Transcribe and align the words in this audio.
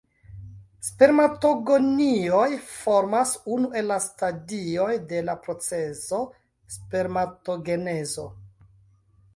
Spermatogonioj 0.85 2.47
formas 2.69 3.35
unu 3.57 3.69
el 3.83 3.93
la 3.93 3.99
stadioj 4.07 4.89
de 5.13 5.21
la 5.29 5.37
procezo 5.47 6.25
spermatogenezo. 6.79 8.27